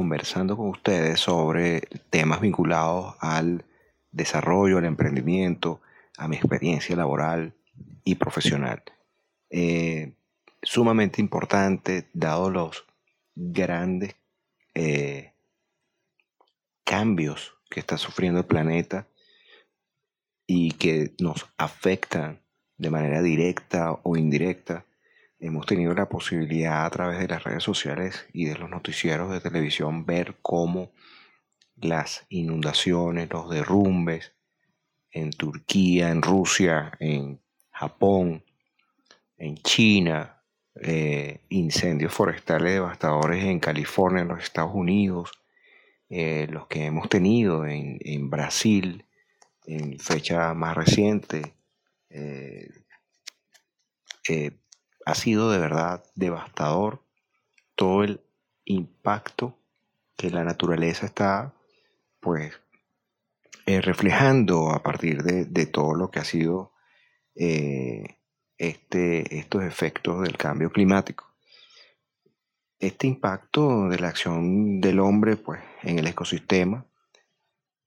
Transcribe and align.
conversando 0.00 0.56
con 0.56 0.68
ustedes 0.68 1.20
sobre 1.20 1.82
temas 2.08 2.40
vinculados 2.40 3.16
al 3.20 3.66
desarrollo, 4.12 4.78
al 4.78 4.86
emprendimiento, 4.86 5.82
a 6.16 6.26
mi 6.26 6.36
experiencia 6.36 6.96
laboral 6.96 7.52
y 8.02 8.14
profesional. 8.14 8.82
Eh, 9.50 10.14
sumamente 10.62 11.20
importante, 11.20 12.08
dado 12.14 12.48
los 12.48 12.86
grandes 13.34 14.16
eh, 14.72 15.34
cambios 16.84 17.58
que 17.68 17.80
está 17.80 17.98
sufriendo 17.98 18.40
el 18.40 18.46
planeta 18.46 19.06
y 20.46 20.70
que 20.72 21.12
nos 21.20 21.46
afectan 21.58 22.40
de 22.78 22.88
manera 22.88 23.20
directa 23.20 24.00
o 24.02 24.16
indirecta. 24.16 24.86
Hemos 25.42 25.64
tenido 25.64 25.94
la 25.94 26.06
posibilidad 26.06 26.84
a 26.84 26.90
través 26.90 27.18
de 27.18 27.28
las 27.28 27.42
redes 27.42 27.62
sociales 27.62 28.26
y 28.34 28.44
de 28.44 28.58
los 28.58 28.68
noticieros 28.68 29.32
de 29.32 29.40
televisión 29.40 30.04
ver 30.04 30.36
cómo 30.42 30.92
las 31.76 32.26
inundaciones, 32.28 33.30
los 33.30 33.48
derrumbes 33.48 34.34
en 35.10 35.30
Turquía, 35.30 36.10
en 36.10 36.20
Rusia, 36.20 36.92
en 37.00 37.40
Japón, 37.70 38.44
en 39.38 39.56
China, 39.56 40.42
eh, 40.74 41.40
incendios 41.48 42.12
forestales 42.12 42.74
devastadores 42.74 43.42
en 43.42 43.60
California, 43.60 44.20
en 44.20 44.28
los 44.28 44.42
Estados 44.42 44.74
Unidos, 44.74 45.32
eh, 46.10 46.48
los 46.50 46.66
que 46.66 46.84
hemos 46.84 47.08
tenido 47.08 47.66
en, 47.66 48.28
Brasil 48.28 49.06
en 49.64 49.98
fecha 49.98 50.52
más 50.52 50.76
reciente. 50.76 51.54
Eh, 52.10 52.68
ha 55.10 55.14
sido 55.14 55.50
de 55.50 55.58
verdad 55.58 56.04
devastador 56.14 57.02
todo 57.74 58.04
el 58.04 58.20
impacto 58.64 59.58
que 60.16 60.30
la 60.30 60.44
naturaleza 60.44 61.06
está 61.06 61.54
pues 62.20 62.60
reflejando 63.66 64.70
a 64.70 64.82
partir 64.82 65.22
de, 65.22 65.66
todo 65.66 65.94
lo 65.94 66.10
que 66.10 66.18
ha 66.18 66.24
sido 66.24 66.72
este, 67.34 68.18
estos 69.38 69.64
efectos 69.64 70.22
del 70.22 70.36
cambio 70.36 70.70
climático. 70.70 71.26
Este 72.78 73.06
impacto 73.06 73.88
de 73.88 73.98
la 73.98 74.08
acción 74.08 74.80
del 74.80 75.00
hombre 75.00 75.36
pues, 75.36 75.60
en 75.82 75.98
el 75.98 76.06
ecosistema, 76.06 76.86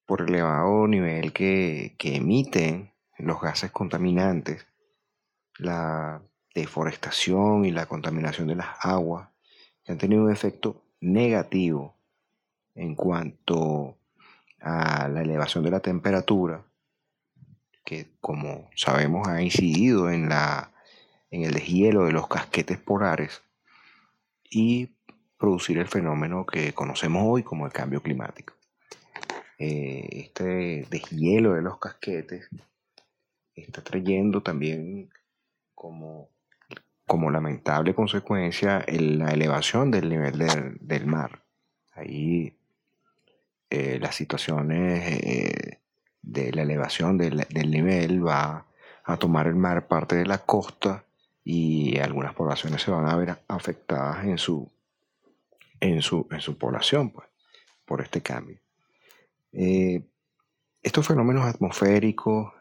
por 0.06 0.22
el 0.22 0.30
elevado 0.30 0.88
nivel 0.88 1.34
que, 1.34 1.96
que 1.98 2.16
emiten 2.16 2.94
los 3.18 3.42
gases 3.42 3.72
contaminantes, 3.72 4.68
la 5.58 6.22
deforestación 6.54 7.66
y 7.66 7.72
la 7.72 7.86
contaminación 7.86 8.48
de 8.48 8.56
las 8.56 8.70
aguas, 8.80 9.30
que 9.84 9.92
han 9.92 9.98
tenido 9.98 10.24
un 10.24 10.32
efecto 10.32 10.82
negativo 11.02 11.96
en 12.76 12.96
cuanto 12.96 13.98
a 14.62 15.08
la 15.08 15.22
elevación 15.22 15.64
de 15.64 15.72
la 15.72 15.80
temperatura, 15.80 16.64
que 17.84 18.08
como 18.22 18.70
sabemos 18.76 19.28
ha 19.28 19.42
incidido 19.42 20.10
en, 20.10 20.30
la, 20.30 20.72
en 21.32 21.44
el 21.44 21.54
deshielo 21.54 22.06
de 22.06 22.14
los 22.14 22.28
casquetes 22.28 22.78
polares 22.78 23.42
y 24.50 24.90
producir 25.38 25.78
el 25.78 25.88
fenómeno 25.88 26.46
que 26.46 26.74
conocemos 26.74 27.24
hoy 27.26 27.44
como 27.44 27.66
el 27.66 27.74
cambio 27.74 28.02
climático. 28.02 28.54
Eh, 29.60 30.08
este 30.12 30.88
deshielo 30.90 31.54
de 31.54 31.62
los 31.62 31.80
casquetes 31.80 32.50
está 33.54 33.84
trayendo 33.84 34.42
también 34.42 35.10
como, 35.76 36.30
como 37.14 37.30
lamentable 37.30 37.94
consecuencia 37.94 38.84
la 38.88 39.30
elevación 39.30 39.92
del 39.92 40.10
nivel 40.10 40.80
del, 40.82 41.06
mar. 41.06 41.44
Ahí 41.92 42.58
eh, 43.70 44.00
las 44.02 44.16
situaciones 44.16 45.22
eh, 45.24 45.80
de 46.24 46.52
la 46.54 46.64
elevación 46.64 47.20
del, 47.20 47.46
nivel 47.70 48.26
va 48.26 48.66
a 49.04 49.18
tomar 49.18 49.46
el 49.46 49.54
mar 49.54 49.88
parte 49.88 50.16
de 50.16 50.26
la 50.26 50.40
costa 50.40 51.04
y 51.44 52.00
algunas 52.00 52.34
poblaciones 52.34 52.82
se 52.82 52.90
van 52.90 53.06
a 53.08 53.16
ver 53.16 53.38
afectadas 53.48 54.26
en 54.26 54.40
su, 54.40 54.72
en 55.82 56.02
su, 56.02 56.28
en 56.32 56.42
su 56.42 56.58
población 56.58 57.12
pues, 57.12 57.28
por 57.86 58.02
este 58.02 58.24
cambio. 58.24 58.58
Eh, 59.52 60.02
estos 60.82 61.06
fenómenos 61.06 61.46
atmosféricos, 61.46 62.52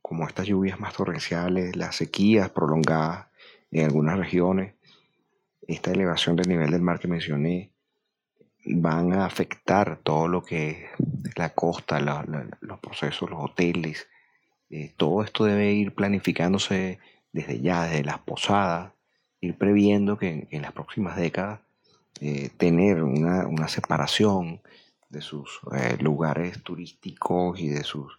como 0.00 0.28
estas 0.28 0.46
lluvias 0.46 0.78
más 0.78 0.94
torrenciales, 0.94 1.74
las 1.74 1.96
sequías 1.96 2.50
prolongadas 2.50 3.29
en 3.70 3.84
algunas 3.84 4.18
regiones, 4.18 4.74
esta 5.66 5.92
elevación 5.92 6.36
del 6.36 6.48
nivel 6.48 6.70
del 6.70 6.82
mar 6.82 6.98
que 6.98 7.08
mencioné, 7.08 7.70
van 8.64 9.12
a 9.12 9.24
afectar 9.24 9.98
todo 10.02 10.28
lo 10.28 10.42
que 10.42 10.70
es 10.70 11.36
la 11.36 11.50
costa, 11.50 12.00
los 12.00 12.80
procesos, 12.80 13.30
los 13.30 13.40
hoteles. 13.42 14.08
Eh, 14.68 14.92
todo 14.96 15.22
esto 15.22 15.44
debe 15.44 15.72
ir 15.72 15.94
planificándose 15.94 16.98
desde 17.32 17.60
ya, 17.60 17.84
desde 17.84 18.04
las 18.04 18.18
posadas, 18.18 18.92
ir 19.40 19.56
previendo 19.56 20.18
que 20.18 20.48
en, 20.50 20.62
las 20.62 20.72
próximas 20.72 21.16
décadas 21.16 21.60
eh, 22.20 22.50
tener 22.56 23.02
una, 23.02 23.68
separación 23.68 24.60
de 25.08 25.22
sus 25.22 25.60
eh, 25.72 25.96
lugares 26.00 26.62
turísticos 26.62 27.58
y 27.60 27.68
de 27.68 27.84
sus 27.84 28.18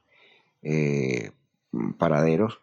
paraderos 1.98 2.62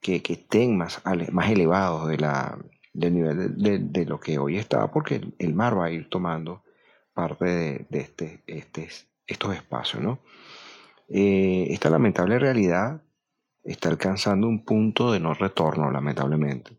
que, 0.00 0.22
estén 0.28 0.76
más, 0.76 1.02
más 1.32 1.50
elevados 1.50 2.08
de 2.08 2.18
la, 2.18 2.58
del 2.92 3.14
nivel 3.14 3.92
de, 3.92 4.04
lo 4.04 4.20
que 4.20 4.38
hoy 4.38 4.56
está, 4.56 4.90
porque 4.90 5.20
el 5.38 5.54
mar 5.54 5.78
va 5.78 5.86
a 5.86 5.90
ir 5.90 6.08
tomando 6.08 6.62
parte 7.12 7.86
de, 7.88 8.00
este, 8.00 8.42
este, 8.46 8.88
estos 9.26 9.54
espacios. 9.54 10.02
¿no? 10.02 10.20
Eh, 11.08 11.68
esta 11.70 11.90
lamentable 11.90 12.38
realidad 12.38 13.02
está 13.64 13.88
alcanzando 13.88 14.48
un 14.48 14.64
punto 14.64 15.12
de 15.12 15.20
no 15.20 15.34
retorno, 15.34 15.90
lamentablemente. 15.90 16.76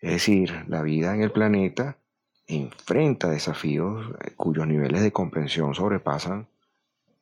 Es 0.00 0.12
decir, 0.12 0.64
la 0.68 0.82
vida 0.82 1.14
en 1.14 1.22
el 1.22 1.32
planeta 1.32 1.98
enfrenta 2.46 3.28
desafíos 3.28 4.14
eh, 4.20 4.32
cuyos 4.36 4.66
niveles 4.66 5.02
de 5.02 5.12
comprensión 5.12 5.74
sobrepasan 5.74 6.48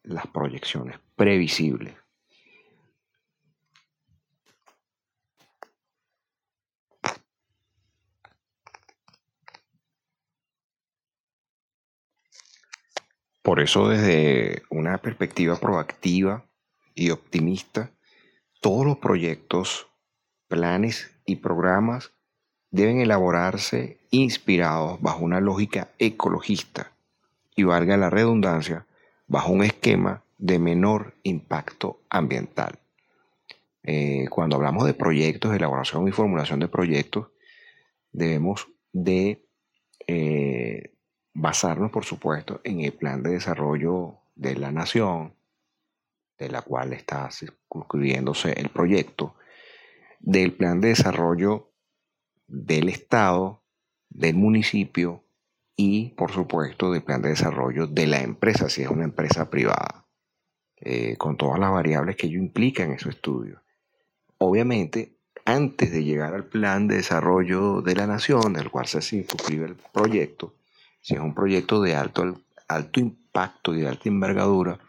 las 0.03 0.27
proyecciones 0.27 0.99
previsibles. 1.17 1.95
Por 13.45 13.61
eso 13.61 13.91
desde 13.91 14.63
una 14.71 14.97
perspectiva 14.97 15.57
proactiva 15.57 16.47
y 16.95 17.11
optimista, 17.11 17.91
todos 18.63 18.87
los 18.87 18.97
proyectos, 18.97 19.87
planes 20.49 21.11
y 21.27 21.37
programas 21.37 22.13
deben 22.71 23.03
elaborarse 23.03 23.99
inspirados 24.11 24.99
bajo 25.03 25.23
una 25.23 25.43
lógica 25.43 25.91
ecologista 25.99 26.93
y 27.55 27.65
valga 27.65 27.99
la 27.99 28.09
redundancia, 28.09 28.87
bajo 29.27 29.53
un 29.53 29.63
esquema 29.63 30.25
de 30.39 30.59
menor 30.59 31.13
impacto 31.23 32.01
ambiental. 32.09 32.79
Eh, 33.83 34.25
cuando 34.31 34.57
hablamos 34.57 34.87
de 34.87 34.95
proyectos, 34.95 35.51
de 35.51 35.59
elaboración 35.59 36.09
y 36.09 36.13
formulación 36.13 36.61
de 36.61 36.69
proyectos, 36.69 37.27
debemos 38.11 38.69
de 38.95 39.45
eh, 40.07 40.94
basarnos, 41.35 41.91
por 41.91 42.05
supuesto, 42.05 42.61
en 42.65 42.81
el 42.81 42.93
plan 42.93 43.23
de 43.23 43.33
desarrollo 43.33 44.21
de 44.37 44.57
la 44.57 44.71
nación, 44.71 45.35
de 46.39 46.49
la 46.49 46.63
cual 46.63 46.93
está 46.93 47.31
circunscribiéndose 47.31 48.53
el 48.53 48.69
proyecto, 48.71 49.35
del 50.21 50.55
plan 50.55 50.81
de 50.81 50.89
desarrollo 50.89 51.71
del 52.47 52.89
Estado, 52.89 53.63
del 54.09 54.37
municipio 54.37 55.25
y, 55.77 56.11
por 56.11 56.31
supuesto, 56.31 56.93
del 56.93 57.03
plan 57.03 57.21
de 57.21 57.31
desarrollo 57.31 57.87
de 57.87 58.07
la 58.07 58.21
empresa, 58.21 58.69
si 58.69 58.83
es 58.83 58.89
una 58.89 59.05
empresa 59.05 59.51
privada, 59.51 60.07
eh, 60.77 61.17
con 61.17 61.37
todas 61.37 61.59
las 61.59 61.73
variables 61.73 62.17
que 62.17 62.29
ello 62.29 62.39
implica 62.39 62.85
en 62.85 62.99
su 62.99 63.09
estudio. 63.09 63.63
Obviamente, 64.39 65.19
antes 65.45 65.91
de 65.91 66.05
llegar 66.05 66.33
al 66.33 66.47
plan 66.47 66.87
de 66.87 66.97
desarrollo 66.97 67.83
de 67.83 67.97
la 67.97 68.07
nación, 68.07 68.53
del 68.53 68.71
cual 68.71 68.87
se 68.87 69.03
circunscribe 69.03 69.67
el 69.67 69.77
proyecto, 69.77 70.55
si 71.05 71.15
es 71.15 71.21
un 71.21 71.35
proyecto 71.35 71.83
de 71.83 71.95
alto, 71.95 72.41
alto 72.67 72.99
impacto 72.99 73.75
y 73.75 73.83
de 73.83 73.89
alta 73.89 74.09
envergadura, 74.09 74.81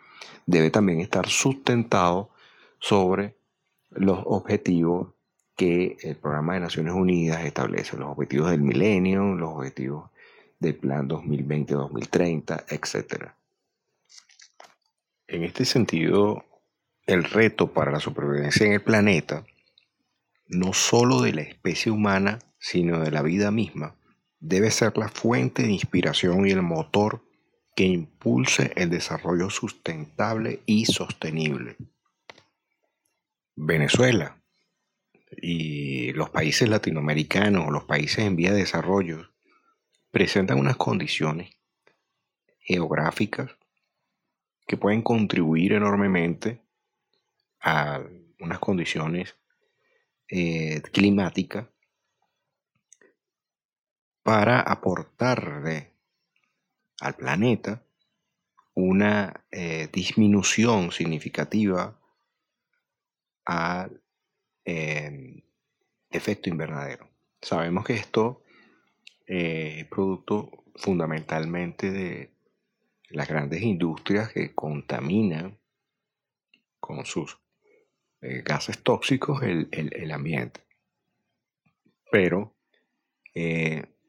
debe 0.46 0.72
también 0.72 1.02
estar 1.02 1.28
sustentado 1.28 2.30
sobre 2.80 3.36
los 3.90 4.20
objetivos 4.24 5.10
que 5.58 5.98
el 6.02 6.16
Programa 6.16 6.54
de 6.54 6.62
Naciones 6.62 6.94
Unidas 6.94 7.44
establece, 7.44 7.98
los 7.98 8.08
objetivos 8.12 8.50
del 8.50 8.62
milenio, 8.62 9.36
los 9.36 9.56
objetivos 9.56 10.10
del 10.58 10.76
Plan 10.76 11.10
2020-2030, 11.10 12.64
etc. 12.70 13.32
En 15.28 15.44
este 15.44 15.66
sentido, 15.66 16.46
el 17.08 17.26
reto 17.26 17.74
para 17.74 17.92
la 17.92 18.00
supervivencia 18.00 18.66
en 18.66 18.72
el 18.72 18.82
planeta, 18.82 19.46
no 20.48 20.72
solo 20.72 21.22
de 21.22 21.34
la 21.34 21.42
especie 21.42 21.92
humana, 21.92 22.40
sino 22.58 23.02
de 23.02 23.12
la 23.12 23.22
vida 23.22 23.52
misma, 23.52 23.96
debe 24.48 24.70
ser 24.70 24.96
la 24.98 25.10
fuente 25.10 25.64
de 25.64 25.72
inspiración 25.72 26.48
y 26.48 26.52
el 26.52 26.62
motor 26.62 27.24
que 27.76 27.84
impulse 27.84 28.72
el 28.76 28.92
desarrollo 28.92 29.50
sustentable 29.50 30.62
y 30.68 30.86
sostenible. 30.86 31.78
Venezuela 33.56 34.40
y 35.32 36.14
los 36.14 36.30
países 36.30 36.70
latinoamericanos, 36.70 37.72
los 37.72 37.86
países 37.86 38.20
en 38.20 38.36
vía 38.36 38.52
de 38.52 38.60
desarrollo, 38.60 39.32
presentan 40.12 40.60
unas 40.60 40.78
condiciones 40.78 41.50
geográficas 42.60 43.52
que 44.68 44.78
pueden 44.78 45.02
contribuir 45.02 45.74
enormemente 45.74 46.62
a 47.62 48.00
unas 48.40 48.60
condiciones 48.60 49.36
eh, 50.28 50.82
climáticas 50.92 51.68
para 54.26 54.60
aportarle 54.60 55.92
al 57.00 57.14
planeta 57.14 57.86
una 58.74 59.46
eh, 59.52 59.88
disminución 59.94 60.92
significativa 60.92 62.02
al 63.46 64.02
em, 64.64 65.44
efecto 66.10 66.50
invernadero. 66.50 67.08
Sabemos 67.40 67.86
que 67.86 67.94
esto 67.94 68.42
eh, 69.28 69.82
es 69.82 69.86
producto 69.90 70.64
fundamentalmente 70.74 71.92
de 71.92 72.32
las 73.10 73.28
grandes 73.28 73.62
industrias 73.62 74.34
que 74.34 74.56
contaminan 74.56 75.60
con 76.80 77.06
sus 77.06 77.38
eh, 78.22 78.42
gases 78.44 78.82
tóxicos 78.82 79.44
el, 79.44 80.12
ambiente. 80.12 80.62
Pero, 82.12 82.56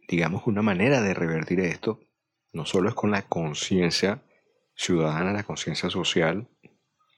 digamos, 0.08 0.47
una 0.47 0.62
manera 0.62 1.00
de 1.00 1.14
revertir 1.14 1.61
esto 1.61 2.00
no 2.53 2.64
solo 2.64 2.88
es 2.88 2.94
con 2.94 3.11
la 3.11 3.23
conciencia 3.23 4.23
ciudadana, 4.75 5.32
la 5.32 5.43
conciencia 5.43 5.91
social, 5.91 6.49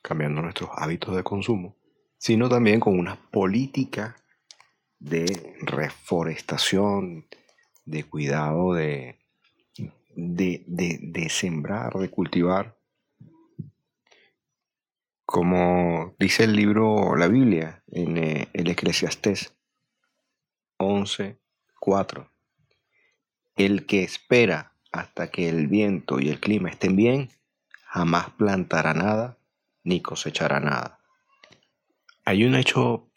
cambiando 0.03 0.43
nuestros 0.43 0.71
hábitos 0.75 1.15
de 1.15 1.23
consumo, 1.23 1.77
sino 2.19 2.49
también 2.49 2.81
con 2.81 2.99
una 2.99 3.17
política 3.31 4.17
de 4.99 5.57
reforestación, 5.61 7.29
de 7.85 8.05
cuidado 8.05 8.75
de, 8.75 9.19
de, 10.17 11.29
sembrar, 11.31 11.95
de 11.95 12.11
cultivar. 12.11 12.77
Como 15.25 16.17
dice 16.19 16.45
el 16.45 16.57
libro, 16.57 17.15
la 17.17 17.29
Biblia, 17.29 17.85
en 17.89 18.17
eh, 18.17 18.49
el 18.55 18.69
Eclesiastés 18.71 19.55
11, 20.79 21.39
4. 21.79 22.38
El 23.59 23.87
que 23.87 24.05
espera 24.05 24.73
hasta 24.93 25.33
que 25.33 25.49
el 25.49 25.67
viento 25.67 26.21
y 26.21 26.29
el 26.29 26.39
clima 26.39 26.71
estén 26.71 26.95
bien, 26.95 27.31
jamás 27.83 28.31
plantará 28.31 28.95
nada 28.95 29.37
ni 29.83 30.01
cosechará 30.01 30.61
nada. 30.61 31.01
Hay 32.25 32.45
un 32.45 32.55
hecho 32.55 33.09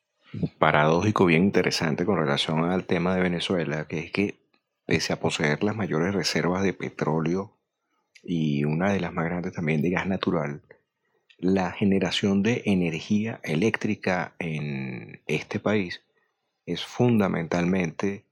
paradójico 0.58 1.28
bien 1.28 1.44
interesante 1.44 2.06
con 2.06 2.18
relación 2.18 2.64
al 2.64 2.86
tema 2.86 3.14
de 3.14 3.22
Venezuela, 3.22 3.88
que 3.88 4.00
es 4.00 4.12
que 4.12 4.40
pese 4.88 5.14
a 5.14 5.20
poseer 5.20 5.64
las 5.64 5.76
mayores 5.76 6.12
reservas 6.16 6.64
de 6.64 6.74
petróleo 6.74 7.56
y 8.24 8.64
una 8.64 8.92
de 8.92 9.00
las 9.00 9.14
más 9.14 9.26
grandes 9.26 9.54
también 9.54 9.84
de 9.84 9.92
gas 9.92 10.08
natural, 10.08 10.64
la 11.38 11.72
generación 11.72 12.42
de 12.42 12.64
energía 12.66 13.40
eléctrica 13.44 14.34
en 14.40 15.22
este 15.28 15.60
país 15.60 16.02
es 16.66 16.84
fundamentalmente 16.84 18.26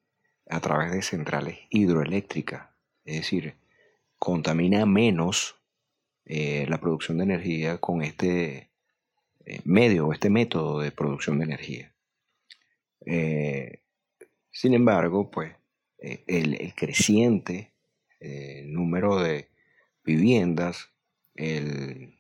a 0.49 0.59
través 0.59 0.91
de 0.91 1.01
centrales 1.03 1.59
hidroeléctricas, 1.69 2.69
es 3.05 3.17
decir, 3.17 3.55
contamina 4.17 4.85
menos 4.85 5.55
eh, 6.25 6.65
la 6.67 6.79
producción 6.79 7.19
de 7.19 7.23
energía 7.23 7.77
con 7.77 8.01
este 8.01 8.71
eh, 9.45 9.61
medio 9.63 10.07
o 10.07 10.13
este 10.13 10.29
método 10.29 10.79
de 10.79 10.91
producción 10.91 11.37
de 11.37 11.45
energía. 11.45 11.95
Eh, 13.05 13.83
sin 14.51 14.73
embargo, 14.73 15.29
pues 15.31 15.55
el, 15.99 16.73
creciente 16.75 17.73
número 18.65 19.21
de 19.21 19.49
viviendas, 20.03 20.89
el 21.35 22.19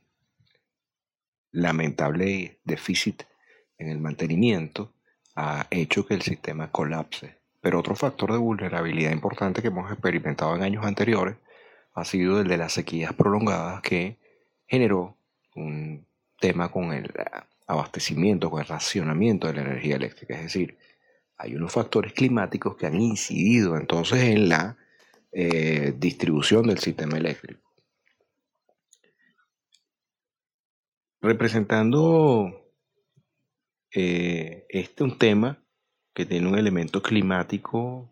lamentable 1.51 2.59
déficit 2.63 3.23
en 3.77 3.89
el 3.89 3.99
mantenimiento 3.99 4.93
ha 5.35 5.67
hecho 5.71 6.05
que 6.05 6.13
el 6.13 6.21
sistema 6.21 6.71
colapse. 6.71 7.38
Pero 7.61 7.79
otro 7.79 7.95
factor 7.95 8.31
de 8.31 8.37
vulnerabilidad 8.37 9.11
importante 9.11 9.61
que 9.61 9.67
hemos 9.67 9.91
experimentado 9.91 10.55
en 10.55 10.63
años 10.63 10.85
anteriores 10.85 11.37
ha 11.93 12.05
sido 12.05 12.39
el 12.39 12.47
de 12.47 12.57
las 12.57 12.73
sequías 12.73 13.13
prolongadas 13.13 13.81
que 13.81 14.17
generó 14.67 15.17
un 15.55 16.05
tema 16.39 16.71
con 16.71 16.93
el 16.93 17.11
abastecimiento, 17.67 18.49
con 18.49 18.61
el 18.61 18.67
racionamiento 18.67 19.47
de 19.47 19.53
la 19.53 19.61
energía 19.61 19.97
eléctrica. 19.97 20.35
Es 20.35 20.43
decir, 20.43 20.77
hay 21.37 21.55
unos 21.55 21.71
factores 21.71 22.13
climáticos 22.13 22.75
que 22.75 22.85
han 22.85 22.99
incidido 22.99 23.77
entonces 23.77 24.21
en 24.23 24.49
la 24.49 24.77
eh, 25.31 25.93
distribución 25.97 26.67
del 26.67 26.79
sistema 26.79 27.17
eléctrico. 27.17 27.61
Representando 31.21 32.73
eh, 33.91 34.65
este 34.69 35.03
un 35.03 35.17
tema 35.17 35.61
que 36.19 36.25
tiene 36.25 36.49
un 36.49 36.57
elemento 36.57 37.01
climático 37.01 38.09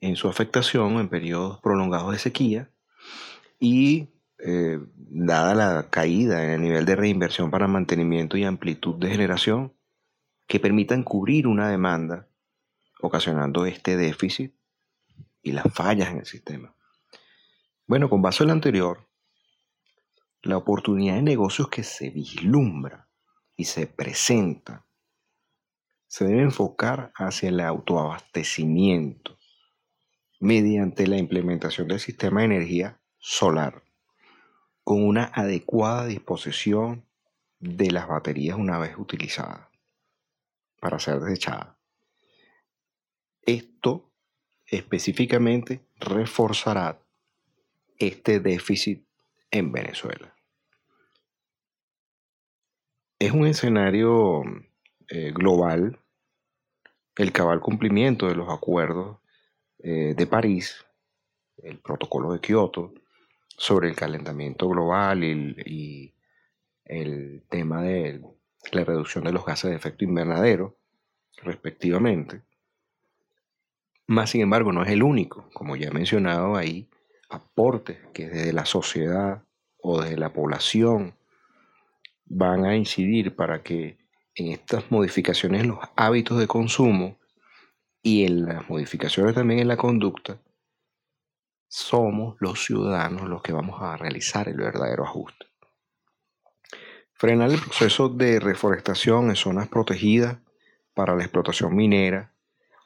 en 0.00 0.16
su 0.16 0.26
afectación 0.26 0.98
en 0.98 1.08
periodos 1.08 1.60
prolongados 1.60 2.10
de 2.10 2.18
sequía 2.18 2.68
y 3.60 4.08
eh, 4.40 4.80
dada 4.96 5.54
la 5.54 5.90
caída 5.90 6.42
en 6.42 6.50
el 6.50 6.60
nivel 6.60 6.84
de 6.86 6.96
reinversión 6.96 7.52
para 7.52 7.68
mantenimiento 7.68 8.36
y 8.36 8.42
amplitud 8.42 8.96
de 8.96 9.10
generación 9.10 9.72
que 10.48 10.58
permitan 10.58 11.04
cubrir 11.04 11.46
una 11.46 11.68
demanda 11.68 12.26
ocasionando 13.00 13.64
este 13.64 13.96
déficit 13.96 14.52
y 15.40 15.52
las 15.52 15.72
fallas 15.72 16.10
en 16.10 16.18
el 16.18 16.26
sistema. 16.26 16.74
Bueno, 17.86 18.10
con 18.10 18.22
base 18.22 18.42
en 18.42 18.48
lo 18.48 18.54
anterior, 18.54 19.06
la 20.42 20.56
oportunidad 20.56 21.14
de 21.14 21.22
negocios 21.22 21.68
que 21.68 21.84
se 21.84 22.10
vislumbra 22.10 23.06
y 23.56 23.66
se 23.66 23.86
presenta 23.86 24.84
se 26.10 26.24
debe 26.24 26.42
enfocar 26.42 27.12
hacia 27.14 27.50
el 27.50 27.60
autoabastecimiento 27.60 29.38
mediante 30.40 31.06
la 31.06 31.18
implementación 31.18 31.86
del 31.86 32.00
sistema 32.00 32.40
de 32.40 32.46
energía 32.46 33.00
solar 33.18 33.84
con 34.82 35.04
una 35.04 35.26
adecuada 35.32 36.06
disposición 36.06 37.06
de 37.60 37.92
las 37.92 38.08
baterías 38.08 38.58
una 38.58 38.76
vez 38.80 38.96
utilizadas 38.98 39.68
para 40.80 40.98
ser 40.98 41.20
desechadas. 41.20 41.76
Esto 43.42 44.10
específicamente 44.66 45.86
reforzará 46.00 47.00
este 47.98 48.40
déficit 48.40 49.06
en 49.52 49.70
Venezuela. 49.70 50.34
Es 53.20 53.30
un 53.30 53.46
escenario 53.46 54.42
eh, 55.10 55.32
global 55.32 55.98
el 57.16 57.32
cabal 57.32 57.60
cumplimiento 57.60 58.28
de 58.28 58.34
los 58.34 58.48
acuerdos 58.48 59.18
eh, 59.78 60.14
de 60.16 60.26
París, 60.26 60.86
el 61.58 61.78
protocolo 61.78 62.32
de 62.32 62.40
Kioto, 62.40 62.94
sobre 63.56 63.88
el 63.88 63.96
calentamiento 63.96 64.68
global 64.68 65.22
y 65.22 66.14
el 66.84 67.44
tema 67.50 67.82
de 67.82 68.22
la 68.72 68.84
reducción 68.84 69.24
de 69.24 69.32
los 69.32 69.44
gases 69.44 69.70
de 69.70 69.76
efecto 69.76 70.04
invernadero, 70.04 70.78
respectivamente, 71.42 72.42
más 74.10 74.30
sin 74.30 74.40
embargo, 74.40 74.72
no 74.72 74.82
es 74.82 74.90
el 74.90 75.04
único. 75.04 75.48
Como 75.52 75.76
ya 75.76 75.86
he 75.86 75.92
mencionado, 75.92 76.56
hay 76.56 76.88
aportes 77.28 77.98
que 78.12 78.28
desde 78.28 78.52
la 78.52 78.64
sociedad 78.64 79.44
o 79.78 80.02
desde 80.02 80.16
la 80.16 80.32
población 80.32 81.14
van 82.24 82.64
a 82.64 82.74
incidir 82.74 83.36
para 83.36 83.62
que 83.62 83.98
en 84.34 84.52
estas 84.52 84.90
modificaciones 84.90 85.62
en 85.62 85.68
los 85.68 85.78
hábitos 85.96 86.38
de 86.38 86.46
consumo 86.46 87.18
y 88.02 88.24
en 88.24 88.46
las 88.46 88.68
modificaciones 88.68 89.34
también 89.34 89.60
en 89.60 89.68
la 89.68 89.76
conducta, 89.76 90.40
somos 91.68 92.36
los 92.40 92.64
ciudadanos 92.64 93.28
los 93.28 93.42
que 93.42 93.52
vamos 93.52 93.80
a 93.80 93.96
realizar 93.96 94.48
el 94.48 94.56
verdadero 94.56 95.04
ajuste. 95.04 95.46
Frenar 97.12 97.50
el 97.50 97.60
proceso 97.60 98.08
de 98.08 98.40
reforestación 98.40 99.28
en 99.28 99.36
zonas 99.36 99.68
protegidas 99.68 100.38
para 100.94 101.14
la 101.14 101.22
explotación 101.22 101.76
minera 101.76 102.34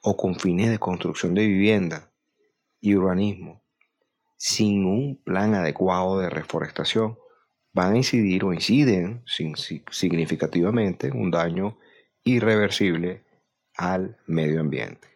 o 0.02 0.16
con 0.16 0.34
fines 0.34 0.70
de 0.70 0.78
construcción 0.78 1.34
de 1.34 1.46
vivienda 1.46 2.12
y 2.80 2.94
urbanismo 2.94 3.64
sin 4.36 4.84
un 4.84 5.22
plan 5.24 5.54
adecuado 5.54 6.18
de 6.18 6.28
reforestación 6.28 7.18
van 7.74 7.92
a 7.92 7.96
incidir 7.96 8.44
o 8.44 8.52
inciden 8.52 9.22
significativamente 9.26 11.08
en 11.08 11.20
un 11.20 11.30
daño 11.30 11.76
irreversible 12.22 13.24
al 13.76 14.16
medio 14.26 14.60
ambiente. 14.60 15.08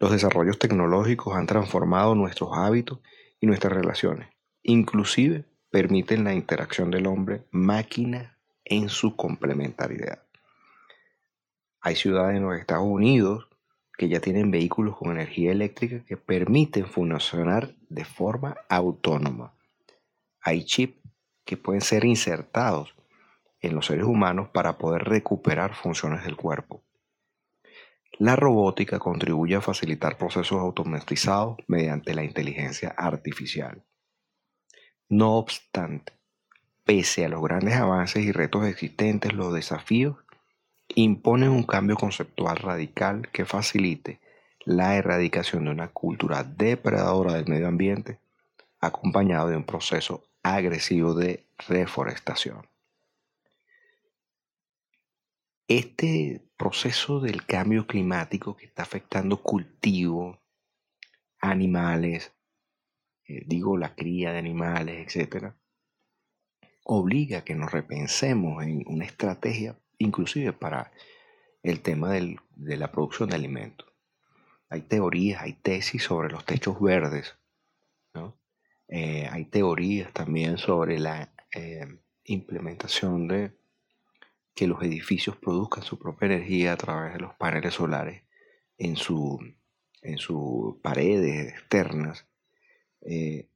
Los 0.00 0.10
desarrollos 0.10 0.58
tecnológicos 0.58 1.36
han 1.36 1.46
transformado 1.46 2.14
nuestros 2.14 2.50
hábitos 2.54 3.00
y 3.38 3.46
nuestras 3.46 3.72
relaciones. 3.72 4.28
Inclusive 4.62 5.44
permiten 5.70 6.24
la 6.24 6.34
interacción 6.34 6.90
del 6.90 7.06
hombre-máquina 7.06 8.38
en 8.64 8.88
su 8.88 9.14
complementariedad. 9.14 10.22
Hay 11.80 11.96
ciudades 11.96 12.36
en 12.36 12.44
los 12.44 12.58
Estados 12.58 12.86
Unidos 12.86 13.46
que 13.96 14.08
ya 14.08 14.20
tienen 14.20 14.50
vehículos 14.50 14.96
con 14.96 15.12
energía 15.12 15.52
eléctrica 15.52 16.02
que 16.04 16.16
permiten 16.16 16.86
funcionar 16.86 17.74
de 17.88 18.04
forma 18.04 18.56
autónoma. 18.68 19.54
Hay 20.40 20.64
chips 20.64 21.05
que 21.46 21.56
pueden 21.56 21.80
ser 21.80 22.04
insertados 22.04 22.94
en 23.60 23.74
los 23.74 23.86
seres 23.86 24.04
humanos 24.04 24.48
para 24.52 24.76
poder 24.76 25.04
recuperar 25.04 25.74
funciones 25.74 26.24
del 26.24 26.36
cuerpo. 26.36 26.82
La 28.18 28.34
robótica 28.34 28.98
contribuye 28.98 29.54
a 29.54 29.60
facilitar 29.60 30.18
procesos 30.18 30.58
automatizados 30.58 31.56
mediante 31.66 32.14
la 32.14 32.24
inteligencia 32.24 32.88
artificial. 32.96 33.82
No 35.08 35.36
obstante, 35.36 36.12
pese 36.84 37.24
a 37.24 37.28
los 37.28 37.42
grandes 37.42 37.74
avances 37.74 38.24
y 38.24 38.32
retos 38.32 38.66
existentes, 38.66 39.32
los 39.32 39.54
desafíos 39.54 40.16
imponen 40.88 41.50
un 41.50 41.64
cambio 41.64 41.96
conceptual 41.96 42.56
radical 42.56 43.28
que 43.32 43.44
facilite 43.44 44.20
la 44.64 44.96
erradicación 44.96 45.64
de 45.64 45.70
una 45.70 45.88
cultura 45.88 46.42
depredadora 46.42 47.34
del 47.34 47.46
medio 47.46 47.68
ambiente 47.68 48.18
acompañado 48.80 49.48
de 49.48 49.56
un 49.56 49.64
proceso 49.64 50.24
agresivo 50.54 51.14
de 51.14 51.48
reforestación. 51.68 52.68
Este 55.68 56.48
proceso 56.56 57.20
del 57.20 57.44
cambio 57.44 57.86
climático 57.86 58.56
que 58.56 58.66
está 58.66 58.84
afectando 58.84 59.42
cultivos, 59.42 60.38
animales, 61.40 62.32
eh, 63.26 63.42
digo 63.46 63.76
la 63.76 63.94
cría 63.94 64.32
de 64.32 64.38
animales, 64.38 65.16
etc., 65.16 65.54
obliga 66.84 67.38
a 67.38 67.44
que 67.44 67.56
nos 67.56 67.72
repensemos 67.72 68.62
en 68.62 68.84
una 68.86 69.04
estrategia 69.04 69.76
inclusive 69.98 70.52
para 70.52 70.92
el 71.64 71.80
tema 71.80 72.12
de 72.12 72.76
la 72.76 72.92
producción 72.92 73.28
de 73.28 73.34
alimentos. 73.34 73.92
Hay 74.68 74.82
teorías, 74.82 75.42
hay 75.42 75.54
tesis 75.54 76.04
sobre 76.04 76.30
los 76.30 76.44
techos 76.44 76.80
verdes, 76.80 77.36
eh, 78.88 79.28
hay 79.30 79.44
teorías 79.46 80.12
también 80.12 80.58
sobre 80.58 80.98
la 80.98 81.32
eh, 81.52 81.86
implementación 82.24 83.28
de 83.28 83.52
que 84.54 84.66
los 84.66 84.82
edificios 84.82 85.36
produzcan 85.36 85.82
su 85.82 85.98
propia 85.98 86.26
energía 86.26 86.72
a 86.72 86.76
través 86.76 87.12
de 87.14 87.20
los 87.20 87.34
paneles 87.34 87.74
solares 87.74 88.22
en, 88.78 88.96
su, 88.96 89.38
en 90.02 90.18
sus 90.18 90.76
paredes 90.82 91.52
externas, 91.52 92.26
eh, 93.02 93.48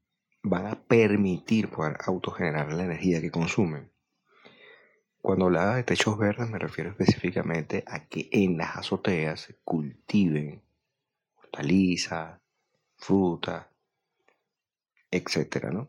van 0.42 0.66
a 0.66 0.82
permitir 0.82 1.68
poder 1.70 1.96
autogenerar 2.04 2.72
la 2.72 2.84
energía 2.84 3.20
que 3.20 3.30
consumen. 3.30 3.90
Cuando 5.22 5.46
hablaba 5.46 5.76
de 5.76 5.84
techos 5.84 6.18
verdes 6.18 6.48
me 6.48 6.58
refiero 6.58 6.90
específicamente 6.90 7.84
a 7.86 8.06
que 8.06 8.28
en 8.32 8.56
las 8.56 8.76
azoteas 8.76 9.40
se 9.40 9.54
cultiven 9.64 10.62
hortalizas, 11.36 12.40
frutas, 12.96 13.69
etcétera, 15.10 15.70
¿no? 15.70 15.88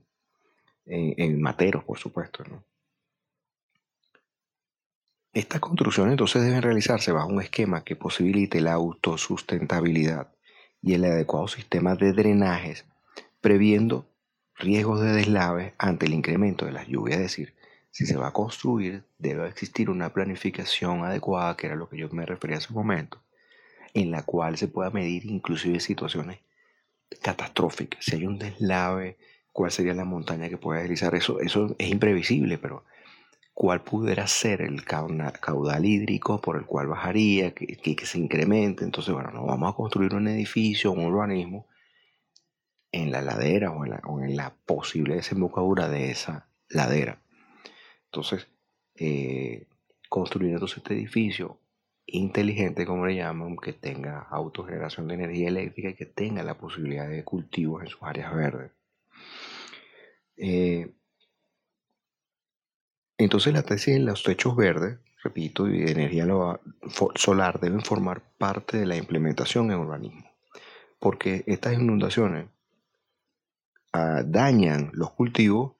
En, 0.85 1.13
en 1.17 1.41
materos, 1.41 1.83
por 1.83 1.97
supuesto, 1.99 2.43
¿no? 2.43 2.63
Estas 5.33 5.61
construcciones 5.61 6.11
entonces 6.11 6.43
deben 6.43 6.61
realizarse 6.61 7.13
bajo 7.13 7.29
un 7.29 7.41
esquema 7.41 7.85
que 7.85 7.95
posibilite 7.95 8.59
la 8.59 8.73
autosustentabilidad 8.73 10.33
y 10.81 10.93
el 10.93 11.05
adecuado 11.05 11.47
sistema 11.47 11.95
de 11.95 12.11
drenajes, 12.11 12.85
previendo 13.39 14.05
riesgos 14.55 14.99
de 14.99 15.13
deslaves 15.13 15.73
ante 15.77 16.05
el 16.05 16.13
incremento 16.13 16.65
de 16.65 16.73
las 16.73 16.87
lluvias. 16.87 17.19
Es 17.19 17.23
decir, 17.23 17.53
si 17.91 18.05
se 18.05 18.17
va 18.17 18.27
a 18.27 18.33
construir, 18.33 19.05
debe 19.19 19.47
existir 19.47 19.89
una 19.89 20.11
planificación 20.11 21.05
adecuada, 21.05 21.55
que 21.55 21.67
era 21.67 21.77
lo 21.77 21.87
que 21.87 21.97
yo 21.97 22.09
me 22.09 22.25
refería 22.25 22.57
hace 22.57 22.67
un 22.69 22.79
momento, 22.79 23.21
en 23.93 24.11
la 24.11 24.23
cual 24.23 24.57
se 24.57 24.67
pueda 24.67 24.89
medir 24.89 25.25
inclusive 25.25 25.79
situaciones 25.79 26.39
catastróficas. 27.21 28.03
Si 28.03 28.15
hay 28.15 28.25
un 28.25 28.37
deslave, 28.37 29.17
cuál 29.51 29.71
sería 29.71 29.93
la 29.93 30.05
montaña 30.05 30.49
que 30.49 30.57
puede 30.57 30.81
deslizar. 30.81 31.15
Eso, 31.15 31.39
eso 31.39 31.75
es 31.77 31.89
imprevisible, 31.89 32.57
pero 32.57 32.85
cuál 33.53 33.83
pudiera 33.83 34.27
ser 34.27 34.61
el 34.61 34.83
caudal 34.85 35.85
hídrico 35.85 36.41
por 36.41 36.57
el 36.57 36.65
cual 36.65 36.87
bajaría, 36.87 37.53
que, 37.53 37.77
que, 37.77 38.05
se 38.05 38.17
incremente. 38.17 38.83
Entonces, 38.83 39.13
bueno, 39.13 39.31
no 39.31 39.45
vamos 39.45 39.71
a 39.71 39.75
construir 39.75 40.13
un 40.15 40.27
edificio, 40.27 40.91
un 40.91 41.05
urbanismo 41.05 41.67
en 42.91 43.11
la 43.11 43.21
ladera 43.21 43.71
o 43.71 43.85
en 43.85 44.35
la, 44.35 44.55
posible 44.65 45.15
desembocadura 45.15 45.89
de 45.89 46.11
esa 46.11 46.49
ladera. 46.69 47.21
Entonces, 48.05 48.47
eh, 48.95 49.67
construir 50.09 50.53
entonces 50.53 50.77
este 50.77 50.93
edificio 50.93 51.60
inteligente, 52.11 52.85
como 52.85 53.05
le 53.05 53.15
llaman, 53.15 53.57
que 53.57 53.73
tenga 53.73 54.27
autogeneración 54.29 55.07
de 55.07 55.15
energía 55.15 55.47
eléctrica 55.47 55.89
y 55.89 55.95
que 55.95 56.05
tenga 56.05 56.43
la 56.43 56.57
posibilidad 56.57 57.07
de 57.09 57.23
cultivos 57.23 57.81
en 57.81 57.87
sus 57.87 58.01
áreas 58.03 58.35
verdes. 58.35 58.71
Eh, 60.37 60.91
entonces 63.17 63.53
la 63.53 63.63
tesis 63.63 63.95
en 63.95 64.05
los 64.05 64.23
techos 64.23 64.55
verdes, 64.55 64.97
repito, 65.23 65.67
y 65.67 65.79
de 65.79 65.91
energía 65.91 66.25
solar 67.15 67.59
deben 67.59 67.81
formar 67.81 68.21
parte 68.37 68.77
de 68.77 68.85
la 68.85 68.95
implementación 68.95 69.71
en 69.71 69.79
urbanismo, 69.79 70.31
porque 70.99 71.43
estas 71.45 71.73
inundaciones 71.73 72.47
ah, 73.93 74.23
dañan 74.25 74.89
los 74.93 75.11
cultivos 75.11 75.73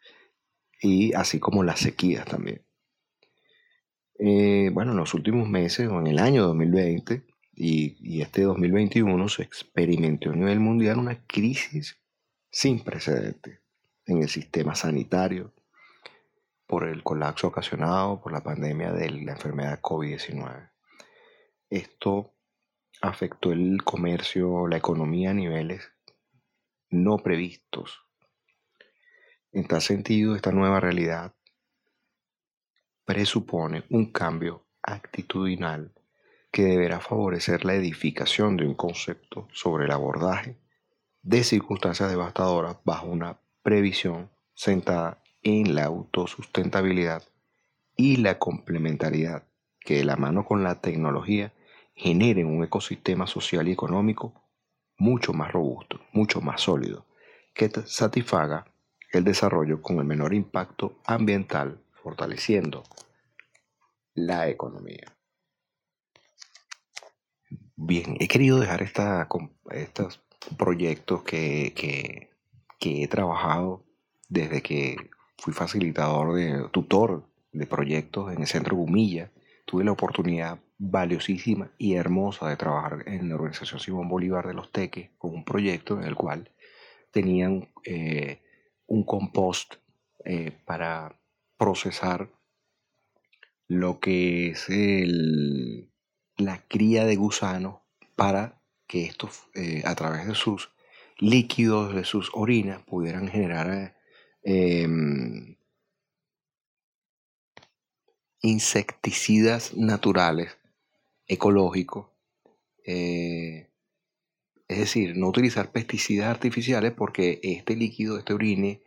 y 0.79 1.13
así 1.13 1.39
como 1.39 1.63
las 1.63 1.79
sequías 1.79 2.25
también. 2.25 2.61
Eh, 4.23 4.69
bueno, 4.71 4.91
en 4.91 4.97
los 4.97 5.15
últimos 5.15 5.49
meses 5.49 5.89
o 5.89 5.99
en 5.99 6.05
el 6.05 6.19
año 6.19 6.43
2020 6.43 7.23
y, 7.55 7.97
y 7.99 8.21
este 8.21 8.43
2021 8.43 9.27
se 9.29 9.41
experimentó 9.41 10.29
a 10.29 10.35
nivel 10.35 10.59
mundial 10.59 10.99
una 10.99 11.25
crisis 11.25 11.97
sin 12.51 12.83
precedentes 12.83 13.61
en 14.05 14.21
el 14.21 14.29
sistema 14.29 14.75
sanitario, 14.75 15.53
por 16.67 16.87
el 16.87 17.01
colapso 17.01 17.47
ocasionado 17.47 18.21
por 18.21 18.31
la 18.31 18.43
pandemia 18.43 18.91
de 18.91 19.09
la 19.09 19.31
enfermedad 19.31 19.81
COVID-19. 19.81 20.69
Esto 21.71 22.35
afectó 23.01 23.51
el 23.51 23.83
comercio, 23.83 24.67
la 24.67 24.77
economía 24.77 25.31
a 25.31 25.33
niveles 25.33 25.91
no 26.91 27.17
previstos. 27.17 28.05
En 29.51 29.67
tal 29.67 29.81
sentido, 29.81 30.35
esta 30.35 30.51
nueva 30.51 30.79
realidad 30.79 31.33
presupone 33.11 33.83
un 33.89 34.05
cambio 34.05 34.63
actitudinal 34.81 35.91
que 36.49 36.63
deberá 36.63 37.01
favorecer 37.01 37.65
la 37.65 37.73
edificación 37.73 38.55
de 38.55 38.65
un 38.65 38.73
concepto 38.73 39.49
sobre 39.51 39.83
el 39.83 39.91
abordaje 39.91 40.55
de 41.21 41.43
circunstancias 41.43 42.09
devastadoras 42.09 42.77
bajo 42.85 43.07
una 43.07 43.37
previsión 43.63 44.29
sentada 44.53 45.21
en 45.43 45.75
la 45.75 45.83
autosustentabilidad 45.83 47.21
y 47.97 48.15
la 48.15 48.39
complementariedad 48.39 49.43
que 49.81 49.97
de 49.97 50.05
la 50.05 50.15
mano 50.15 50.45
con 50.45 50.63
la 50.63 50.79
tecnología 50.79 51.51
generen 51.93 52.47
un 52.47 52.63
ecosistema 52.63 53.27
social 53.27 53.67
y 53.67 53.73
económico 53.73 54.41
mucho 54.97 55.33
más 55.33 55.51
robusto, 55.51 55.99
mucho 56.13 56.39
más 56.39 56.61
sólido, 56.61 57.05
que 57.53 57.69
satisfaga 57.87 58.67
el 59.11 59.25
desarrollo 59.25 59.81
con 59.81 59.97
el 59.97 60.05
menor 60.05 60.33
impacto 60.33 61.01
ambiental, 61.05 61.81
fortaleciendo 62.01 62.83
la 64.13 64.49
economía. 64.49 65.15
Bien, 67.75 68.17
he 68.19 68.27
querido 68.27 68.59
dejar 68.59 68.83
estos 68.83 70.21
proyectos 70.57 71.23
que, 71.23 71.73
que 72.79 73.03
he 73.03 73.07
trabajado 73.07 73.85
desde 74.29 74.61
que 74.61 74.95
fui 75.37 75.53
facilitador 75.53 76.35
de 76.35 76.69
tutor 76.71 77.27
de 77.51 77.65
proyectos 77.65 78.31
en 78.31 78.41
el 78.41 78.47
centro 78.47 78.75
Gumilla. 78.75 79.31
Tuve 79.65 79.83
la 79.83 79.91
oportunidad 79.91 80.59
valiosísima 80.77 81.71
y 81.77 81.93
hermosa 81.93 82.49
de 82.49 82.57
trabajar 82.57 83.03
en 83.07 83.29
la 83.29 83.35
organización 83.35 83.79
Simón 83.79 84.09
Bolívar 84.09 84.47
de 84.47 84.53
los 84.53 84.71
Teques 84.71 85.11
con 85.17 85.33
un 85.33 85.45
proyecto 85.45 85.99
en 85.99 86.07
el 86.07 86.15
cual 86.15 86.49
tenían 87.11 87.69
eh, 87.83 88.41
un 88.87 89.05
compost 89.05 89.75
eh, 90.25 90.51
para 90.65 91.20
procesar 91.61 92.29
lo 93.67 93.99
que 93.99 94.49
es 94.49 94.65
la 96.37 96.57
cría 96.67 97.05
de 97.05 97.15
gusanos 97.15 97.81
para 98.15 98.61
que 98.87 99.05
estos 99.05 99.47
eh, 99.53 99.83
a 99.85 99.93
través 99.93 100.25
de 100.27 100.33
sus 100.33 100.71
líquidos, 101.19 101.93
de 101.93 102.03
sus 102.03 102.31
orinas, 102.33 102.81
pudieran 102.81 103.27
generar 103.27 103.95
Em, 104.43 105.55
insecticidas 108.41 109.75
naturales, 109.75 110.57
ecológicos, 111.27 112.07
eh, 112.85 113.67
Es 114.67 114.79
decir, 114.79 115.17
no 115.17 115.27
utilizar 115.27 115.71
pesticidas 115.71 116.27
artificiales 116.29 116.93
porque 116.93 117.39
este 117.43 117.75
líquido, 117.75 118.17
este 118.17 118.33
orine, 118.33 118.81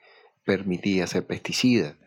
permitía 0.44 1.06
ser 1.06 1.26
pesticida. 1.26 1.98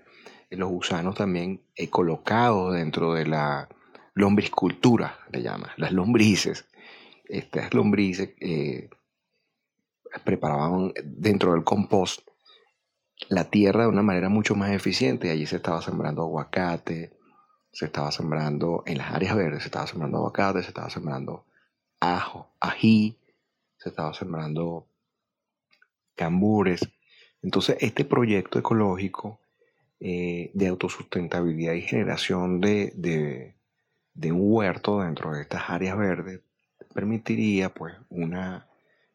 Los 0.49 0.69
gusanos 0.69 1.15
también 1.15 1.61
he 1.75 1.89
colocado 1.89 2.71
dentro 2.71 3.13
de 3.13 3.25
la 3.25 3.67
lombrizcultura, 4.13 5.19
le 5.31 5.41
llama, 5.41 5.73
las 5.77 5.91
lombrices. 5.91 6.65
Estas 7.25 7.73
lombrices 7.73 8.33
eh, 8.39 8.89
preparaban 10.23 10.93
dentro 11.03 11.53
del 11.53 11.63
compost 11.63 12.21
la 13.29 13.45
tierra 13.45 13.83
de 13.83 13.89
una 13.89 14.03
manera 14.03 14.29
mucho 14.29 14.55
más 14.55 14.71
eficiente. 14.71 15.29
Allí 15.29 15.45
se 15.45 15.57
estaba 15.57 15.81
sembrando 15.81 16.23
aguacate, 16.23 17.17
se 17.71 17.85
estaba 17.85 18.11
sembrando 18.11 18.83
en 18.85 18.99
las 18.99 19.11
áreas 19.11 19.35
verdes, 19.35 19.63
se 19.63 19.67
estaba 19.67 19.87
sembrando 19.87 20.17
aguacate, 20.17 20.61
se 20.61 20.69
estaba 20.69 20.89
sembrando 20.89 21.45
ajo, 21.99 22.53
ají, 22.59 23.19
se 23.77 23.89
estaba 23.89 24.13
sembrando 24.13 24.87
cambures. 26.15 26.81
Entonces, 27.41 27.77
este 27.81 28.05
proyecto 28.05 28.59
ecológico 28.59 29.41
eh, 29.99 30.51
de 30.53 30.67
autosustentabilidad 30.67 31.73
y 31.73 31.81
generación 31.81 32.61
de, 32.61 33.55
un 34.25 34.39
huerto 34.39 35.01
dentro 35.01 35.33
de 35.33 35.41
estas 35.41 35.69
áreas 35.69 35.97
verdes 35.97 36.41
permitiría 36.93 37.73
pues 37.73 37.95
un 38.09 38.37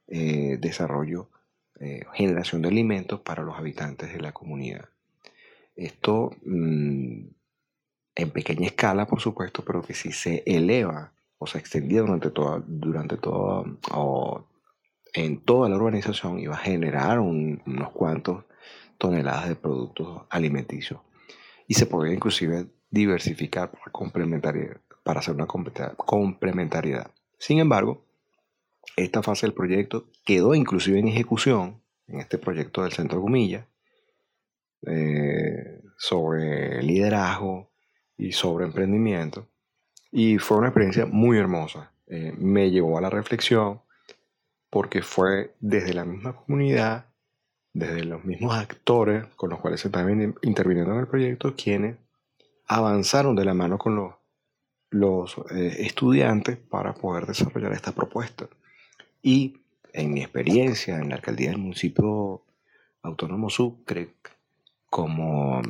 eh, 0.09 0.59
desarrollo, 0.61 1.31
eh, 1.79 2.05
generación 2.15 2.63
de 2.63 2.69
alimentos 2.69 3.21
para 3.21 3.43
los 3.43 3.57
habitantes 3.57 4.13
de 4.13 4.21
la 4.21 4.33
comunidad. 4.33 4.89
Esto 5.77 6.31
mm, 6.45 7.27
en 8.15 8.31
pequeña 8.31 8.67
escala, 8.67 9.07
por 9.07 9.21
supuesto, 9.21 9.65
pero 9.65 9.83
que 9.83 9.95
si 9.95 10.13
se 10.13 10.43
eleva 10.47 11.13
o 11.39 11.47
se 11.47 11.59
extendía 11.59 12.01
durante 12.01 12.31
toda, 12.31 12.63
durante 12.67 13.17
toda, 13.17 13.65
o 13.93 14.45
en 15.15 15.41
toda 15.41 15.69
la 15.69 15.77
urbanización, 15.77 16.41
iba 16.41 16.55
a 16.55 16.59
generar 16.59 17.21
unos 17.21 17.91
cuantos 17.93 18.45
toneladas 19.03 19.49
de 19.49 19.57
productos 19.57 20.23
alimenticios. 20.31 21.01
Y 21.67 21.75
se 21.75 21.87
podría 21.87 22.15
inclusive 22.15 22.69
diversificar 22.89 23.73
para, 23.73 23.91
complementariedad, 23.91 24.77
para 25.03 25.19
hacer 25.19 25.35
una 25.35 25.49
complementariedad. 25.49 27.11
Sin 27.37 27.59
embargo, 27.59 28.05
esta 28.97 29.21
fase 29.25 29.47
del 29.47 29.55
proyecto 29.55 30.07
quedó 30.25 30.55
inclusive 30.55 31.01
en 31.01 31.09
ejecución, 31.09 31.83
en 32.07 32.21
este 32.21 32.39
proyecto 32.39 32.85
del 32.85 32.93
Centro 32.93 33.21
Gumilla, 33.21 33.67
eh, 34.87 35.83
sobre 35.99 36.81
liderazgo 36.85 37.73
y 38.17 38.31
sobre 38.31 38.67
emprendimiento. 38.67 39.49
Y 40.13 40.39
fue 40.39 40.59
una 40.59 40.69
experiencia 40.69 41.07
muy 41.07 41.39
hermosa. 41.39 41.91
Eh, 42.07 42.35
me 42.39 42.71
llevó 42.71 42.99
a 42.99 43.01
la 43.01 43.11
reflexión 43.11 43.81
porque 44.71 45.03
fue 45.03 45.57
desde 45.59 45.93
la 45.93 46.05
misma 46.05 46.37
comunidad, 46.37 47.12
desde 47.75 48.05
los 48.05 48.25
mismos 48.25 48.55
actores 48.55 49.27
con 49.37 49.51
los 49.51 49.61
cuales 49.61 49.81
se 49.81 49.89
estaban 49.89 50.35
interviniendo 50.43 50.93
en 50.93 51.01
el 51.01 51.09
proyecto, 51.09 51.55
quienes 51.57 51.97
avanzaron 52.67 53.35
de 53.35 53.45
la 53.45 53.55
mano 53.55 53.79
con 53.79 53.97
los, 53.97 54.15
los 54.91 55.37
eh, 55.51 55.77
estudiantes 55.81 56.57
para 56.57 56.95
poder 56.95 57.27
desarrollar 57.27 57.73
esta 57.73 57.93
propuesta. 57.93 58.49
Y 59.23 59.61
en 59.93 60.13
mi 60.13 60.21
experiencia 60.21 60.99
en 60.99 61.11
la 61.11 61.17
alcaldía 61.17 61.51
del 61.51 61.59
municipio 61.59 62.43
autónomo 63.03 63.51
Sucre, 63.51 64.15
como 64.89 65.61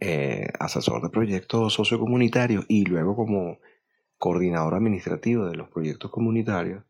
eh, 0.00 0.48
asesor 0.58 1.02
de 1.02 1.10
proyectos 1.10 1.74
sociocomunitarios 1.74 2.64
y 2.68 2.84
luego 2.84 3.16
como 3.16 3.58
coordinador 4.18 4.74
administrativo 4.74 5.46
de 5.46 5.56
los 5.56 5.68
proyectos 5.68 6.10
comunitarios, 6.10 6.82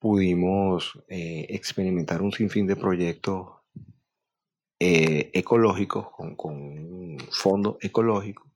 pudimos 0.00 0.98
eh, 1.08 1.46
experimentar 1.50 2.22
un 2.22 2.32
sinfín 2.32 2.66
de 2.66 2.74
proyectos 2.74 3.48
eh, 4.80 5.30
ecológicos 5.34 6.10
con, 6.10 6.34
con, 6.34 6.54
un 6.54 7.18
fondo 7.30 7.78
ecológico 7.80 8.50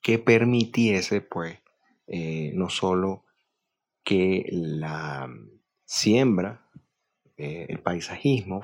que 0.00 0.18
permitiese 0.18 1.20
pues 1.20 1.58
no 2.54 2.68
solo 2.68 3.24
que 4.04 4.46
la 4.50 5.30
siembra, 5.86 6.68
el 7.38 7.78
paisajismo 7.78 8.62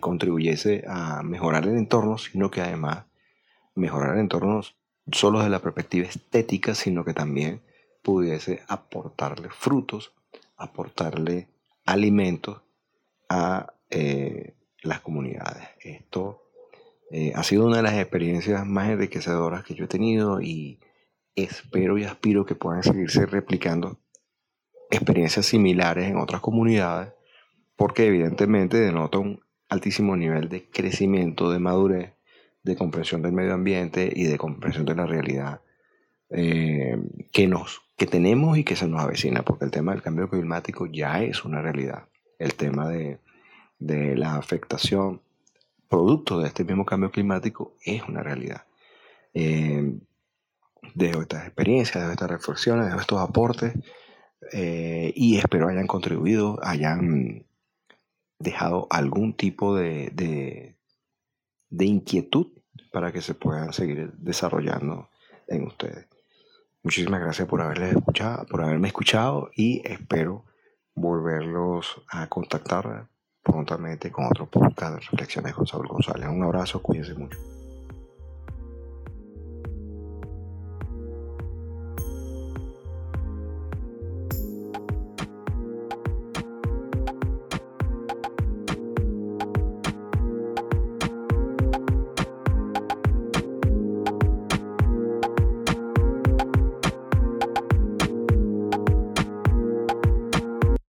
contribuyese 0.00 0.84
a 0.86 1.22
mejorar 1.22 1.64
el 1.66 1.78
entorno, 1.78 2.18
sino 2.18 2.50
que 2.50 2.60
además 2.60 3.06
mejorar 3.74 4.18
entornos 4.18 4.76
solo 5.12 5.38
desde 5.38 5.50
la 5.50 5.60
perspectiva 5.60 6.06
estética, 6.06 6.74
sino 6.74 7.04
que 7.04 7.14
también 7.14 7.62
pudiese 8.02 8.62
aportarle 8.68 9.48
frutos, 9.50 10.12
aportarle 10.60 11.48
alimentos 11.84 12.62
a 13.28 13.74
eh, 13.90 14.54
las 14.82 15.00
comunidades. 15.00 15.68
Esto 15.80 16.42
eh, 17.10 17.32
ha 17.34 17.42
sido 17.42 17.66
una 17.66 17.78
de 17.78 17.82
las 17.82 17.94
experiencias 17.94 18.66
más 18.66 18.88
enriquecedoras 18.88 19.64
que 19.64 19.74
yo 19.74 19.84
he 19.84 19.88
tenido 19.88 20.40
y 20.40 20.80
espero 21.34 21.98
y 21.98 22.04
aspiro 22.04 22.46
que 22.46 22.54
puedan 22.54 22.82
seguirse 22.82 23.26
replicando 23.26 23.98
experiencias 24.90 25.46
similares 25.46 26.08
en 26.08 26.16
otras 26.16 26.40
comunidades, 26.40 27.12
porque 27.76 28.06
evidentemente 28.06 28.78
denota 28.78 29.18
un 29.18 29.40
altísimo 29.68 30.16
nivel 30.16 30.48
de 30.48 30.68
crecimiento, 30.68 31.50
de 31.50 31.58
madurez 31.60 32.14
de 32.62 32.76
comprensión 32.76 33.22
del 33.22 33.32
medio 33.32 33.54
ambiente 33.54 34.12
y 34.14 34.24
de 34.24 34.36
comprensión 34.38 34.84
de 34.84 34.94
la 34.94 35.06
realidad 35.06 35.62
eh, 36.28 36.98
que, 37.32 37.46
nos, 37.46 37.82
que 38.00 38.06
tenemos 38.06 38.56
y 38.56 38.64
que 38.64 38.76
se 38.76 38.88
nos 38.88 39.02
avecina, 39.02 39.42
porque 39.42 39.66
el 39.66 39.70
tema 39.70 39.92
del 39.92 40.00
cambio 40.00 40.30
climático 40.30 40.86
ya 40.86 41.22
es 41.22 41.44
una 41.44 41.60
realidad. 41.60 42.08
El 42.38 42.54
tema 42.54 42.88
de, 42.88 43.18
la 43.78 44.36
afectación 44.36 45.20
producto 45.86 46.40
de 46.40 46.46
este 46.46 46.64
mismo 46.64 46.86
cambio 46.86 47.10
climático 47.10 47.76
es 47.84 48.02
una 48.08 48.22
realidad. 48.22 48.64
Eh, 49.34 49.98
dejo 50.94 51.20
estas 51.20 51.44
experiencias, 51.44 51.96
dejo 51.96 52.12
estas 52.12 52.30
reflexiones, 52.30 52.86
dejo 52.86 53.00
estos 53.00 53.20
aportes 53.20 53.74
eh, 54.50 55.12
y 55.14 55.36
espero 55.36 55.68
hayan 55.68 55.86
contribuido, 55.86 56.58
hayan 56.62 57.44
dejado 58.38 58.86
algún 58.88 59.34
tipo 59.34 59.76
de, 59.76 60.74
de 61.68 61.84
inquietud 61.84 62.46
para 62.92 63.12
que 63.12 63.20
se 63.20 63.34
puedan 63.34 63.74
seguir 63.74 64.10
desarrollando 64.14 65.10
en 65.48 65.66
ustedes. 65.66 66.06
Muchísimas 66.82 67.20
gracias 67.20 67.46
por, 67.46 67.60
haberles 67.60 67.96
escuchado, 67.96 68.46
por 68.46 68.62
haberme 68.62 68.88
escuchado 68.88 69.50
y 69.54 69.82
espero 69.84 70.44
volverlos 70.94 72.02
a 72.08 72.26
contactar 72.28 73.08
prontamente 73.42 74.10
con 74.10 74.26
otro 74.26 74.46
podcast 74.46 74.94
de 74.94 75.00
Reflexiones 75.00 75.54
con 75.54 75.66
Saúl 75.66 75.88
González. 75.88 76.28
Un 76.28 76.42
abrazo, 76.42 76.80
cuídense 76.80 77.14
mucho. 77.14 77.38